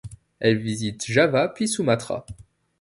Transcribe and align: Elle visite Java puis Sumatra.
Elle 0.39 0.57
visite 0.57 1.05
Java 1.05 1.47
puis 1.47 1.67
Sumatra. 1.67 2.25